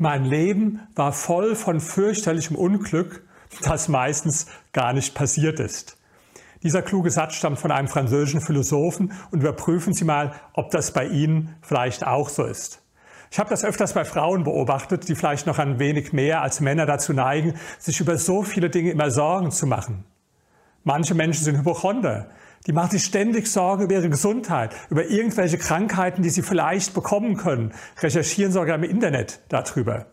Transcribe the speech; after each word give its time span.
Mein 0.00 0.24
Leben 0.24 0.80
war 0.94 1.12
voll 1.12 1.56
von 1.56 1.80
fürchterlichem 1.80 2.54
Unglück, 2.54 3.24
das 3.64 3.88
meistens 3.88 4.46
gar 4.72 4.92
nicht 4.92 5.12
passiert 5.16 5.58
ist. 5.58 5.96
Dieser 6.62 6.82
kluge 6.82 7.10
Satz 7.10 7.34
stammt 7.34 7.58
von 7.58 7.72
einem 7.72 7.88
französischen 7.88 8.40
Philosophen 8.40 9.12
und 9.32 9.40
überprüfen 9.40 9.92
Sie 9.92 10.04
mal, 10.04 10.34
ob 10.52 10.70
das 10.70 10.92
bei 10.92 11.06
Ihnen 11.06 11.56
vielleicht 11.62 12.06
auch 12.06 12.28
so 12.28 12.44
ist. 12.44 12.80
Ich 13.32 13.40
habe 13.40 13.50
das 13.50 13.64
öfters 13.64 13.92
bei 13.92 14.04
Frauen 14.04 14.44
beobachtet, 14.44 15.08
die 15.08 15.16
vielleicht 15.16 15.48
noch 15.48 15.58
ein 15.58 15.80
wenig 15.80 16.12
mehr 16.12 16.42
als 16.42 16.60
Männer 16.60 16.86
dazu 16.86 17.12
neigen, 17.12 17.54
sich 17.80 17.98
über 17.98 18.18
so 18.18 18.44
viele 18.44 18.70
Dinge 18.70 18.92
immer 18.92 19.10
Sorgen 19.10 19.50
zu 19.50 19.66
machen. 19.66 20.04
Manche 20.88 21.14
Menschen 21.14 21.44
sind 21.44 21.58
Hypochonder. 21.58 22.30
Die 22.66 22.72
machen 22.72 22.92
sich 22.92 23.04
ständig 23.04 23.46
Sorgen 23.48 23.82
über 23.82 23.92
ihre 23.92 24.08
Gesundheit, 24.08 24.74
über 24.88 25.04
irgendwelche 25.04 25.58
Krankheiten, 25.58 26.22
die 26.22 26.30
sie 26.30 26.40
vielleicht 26.40 26.94
bekommen 26.94 27.36
können, 27.36 27.74
recherchieren 28.00 28.52
sogar 28.52 28.76
im 28.76 28.84
Internet 28.84 29.40
darüber. 29.50 30.06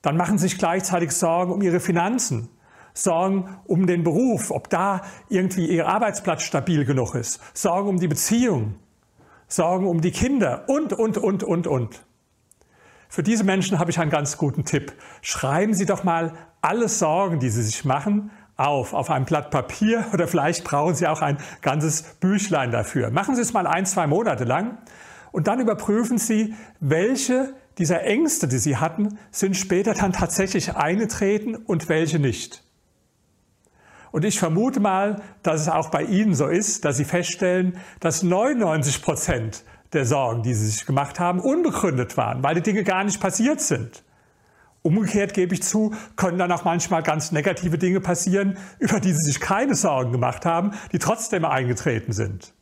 Dann 0.00 0.16
machen 0.16 0.38
sie 0.38 0.48
sich 0.48 0.56
gleichzeitig 0.56 1.12
Sorgen 1.12 1.52
um 1.52 1.60
ihre 1.60 1.80
Finanzen, 1.80 2.48
Sorgen 2.94 3.58
um 3.66 3.86
den 3.86 4.02
Beruf, 4.02 4.50
ob 4.50 4.70
da 4.70 5.02
irgendwie 5.28 5.66
ihr 5.66 5.86
Arbeitsplatz 5.86 6.44
stabil 6.44 6.86
genug 6.86 7.14
ist, 7.14 7.38
Sorgen 7.52 7.90
um 7.90 8.00
die 8.00 8.08
Beziehung, 8.08 8.76
Sorgen 9.48 9.86
um 9.86 10.00
die 10.00 10.12
Kinder 10.12 10.64
und, 10.66 10.94
und, 10.94 11.18
und, 11.18 11.42
und, 11.42 11.66
und. 11.66 12.06
Für 13.10 13.22
diese 13.22 13.44
Menschen 13.44 13.78
habe 13.78 13.90
ich 13.90 13.98
einen 13.98 14.10
ganz 14.10 14.38
guten 14.38 14.64
Tipp. 14.64 14.94
Schreiben 15.20 15.74
Sie 15.74 15.84
doch 15.84 16.04
mal 16.04 16.32
alle 16.62 16.88
Sorgen, 16.88 17.40
die 17.40 17.50
Sie 17.50 17.62
sich 17.62 17.84
machen, 17.84 18.30
auf, 18.60 18.92
auf 18.92 19.10
ein 19.10 19.24
Blatt 19.24 19.50
Papier 19.50 20.04
oder 20.12 20.28
vielleicht 20.28 20.64
brauchen 20.64 20.94
Sie 20.94 21.06
auch 21.06 21.22
ein 21.22 21.38
ganzes 21.62 22.02
Büchlein 22.20 22.70
dafür. 22.70 23.10
Machen 23.10 23.34
Sie 23.34 23.42
es 23.42 23.52
mal 23.52 23.66
ein, 23.66 23.86
zwei 23.86 24.06
Monate 24.06 24.44
lang 24.44 24.78
und 25.32 25.46
dann 25.46 25.60
überprüfen 25.60 26.18
Sie, 26.18 26.54
welche 26.78 27.54
dieser 27.78 28.02
Ängste, 28.04 28.46
die 28.46 28.58
Sie 28.58 28.76
hatten, 28.76 29.18
sind 29.30 29.56
später 29.56 29.94
dann 29.94 30.12
tatsächlich 30.12 30.76
eingetreten 30.76 31.56
und 31.56 31.88
welche 31.88 32.18
nicht. 32.18 32.62
Und 34.12 34.24
ich 34.24 34.38
vermute 34.38 34.80
mal, 34.80 35.22
dass 35.42 35.62
es 35.62 35.68
auch 35.68 35.90
bei 35.90 36.02
Ihnen 36.02 36.34
so 36.34 36.48
ist, 36.48 36.84
dass 36.84 36.96
Sie 36.96 37.04
feststellen, 37.04 37.78
dass 38.00 38.22
99 38.22 39.02
Prozent 39.02 39.64
der 39.92 40.04
Sorgen, 40.04 40.42
die 40.42 40.54
Sie 40.54 40.66
sich 40.66 40.84
gemacht 40.84 41.20
haben, 41.20 41.40
unbegründet 41.40 42.16
waren, 42.16 42.42
weil 42.42 42.56
die 42.56 42.62
Dinge 42.62 42.84
gar 42.84 43.04
nicht 43.04 43.20
passiert 43.20 43.60
sind. 43.60 44.02
Umgekehrt 44.82 45.34
gebe 45.34 45.54
ich 45.54 45.62
zu, 45.62 45.94
können 46.16 46.38
dann 46.38 46.50
auch 46.52 46.64
manchmal 46.64 47.02
ganz 47.02 47.32
negative 47.32 47.76
Dinge 47.76 48.00
passieren, 48.00 48.56
über 48.78 48.98
die 48.98 49.12
Sie 49.12 49.22
sich 49.22 49.40
keine 49.40 49.74
Sorgen 49.74 50.12
gemacht 50.12 50.46
haben, 50.46 50.72
die 50.92 50.98
trotzdem 50.98 51.44
eingetreten 51.44 52.12
sind. 52.12 52.54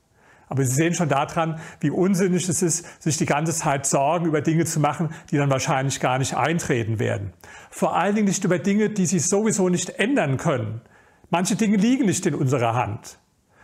Aber 0.49 0.65
Sie 0.65 0.75
sehen 0.75 0.95
schon 0.95 1.09
daran, 1.09 1.61
wie 1.81 1.91
unsinnig 1.91 2.49
es 2.49 2.63
ist, 2.63 3.03
sich 3.03 3.19
die 3.19 3.27
ganze 3.27 3.53
Zeit 3.53 3.87
Sorgen 3.87 4.27
über 4.27 4.41
Dinge 4.41 4.65
zu 4.65 4.81
machen, 4.81 5.11
die 5.31 5.37
dann 5.37 5.51
wahrscheinlich 5.51 6.01
gar 6.01 6.19
nicht 6.19 6.35
eintreten 6.35 6.99
werden. 6.99 7.33
Vor 7.71 7.95
allen 7.95 8.15
Dingen 8.15 8.29
nicht 8.29 8.45
über 8.45 8.59
Dinge, 8.59 8.91
die 8.91 9.07
Sie 9.07 9.19
sowieso 9.19 9.69
nicht 9.69 9.91
ändern 9.91 10.39
können. 10.39 10.81
Manche 11.31 11.55
Dinge 11.55 11.77
liegen 11.77 12.07
nicht 12.07 12.25
in 12.27 12.35
unserer 12.35 12.75
Hand. 12.75 13.19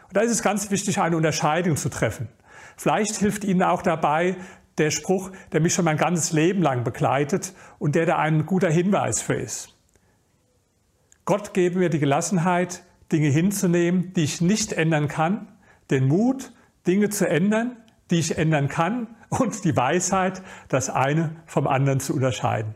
Und 0.08 0.16
da 0.16 0.20
ist 0.20 0.30
es 0.30 0.42
ganz 0.42 0.70
wichtig, 0.70 1.00
eine 1.00 1.16
Unterscheidung 1.16 1.76
zu 1.76 1.88
treffen. 1.88 2.28
Vielleicht 2.76 3.16
hilft 3.16 3.44
Ihnen 3.44 3.62
auch 3.62 3.82
dabei 3.82 4.36
der 4.78 4.90
Spruch, 4.90 5.30
der 5.52 5.60
mich 5.60 5.74
schon 5.74 5.84
mein 5.84 5.96
ganzes 5.96 6.32
Leben 6.32 6.62
lang 6.62 6.84
begleitet 6.84 7.52
und 7.78 7.94
der 7.94 8.06
da 8.06 8.18
ein 8.18 8.46
guter 8.46 8.70
Hinweis 8.70 9.22
für 9.22 9.34
ist. 9.34 9.74
Gott 11.24 11.54
gebe 11.54 11.78
mir 11.78 11.88
die 11.88 11.98
Gelassenheit, 11.98 12.84
Dinge 13.12 13.28
hinzunehmen, 13.28 14.12
die 14.14 14.24
ich 14.24 14.40
nicht 14.40 14.72
ändern 14.72 15.08
kann, 15.08 15.48
den 15.90 16.08
Mut, 16.08 16.52
Dinge 16.86 17.08
zu 17.10 17.28
ändern, 17.28 17.76
die 18.10 18.18
ich 18.18 18.36
ändern 18.36 18.68
kann 18.68 19.16
und 19.30 19.64
die 19.64 19.76
Weisheit, 19.76 20.42
das 20.68 20.90
eine 20.90 21.36
vom 21.46 21.66
anderen 21.66 22.00
zu 22.00 22.14
unterscheiden. 22.14 22.74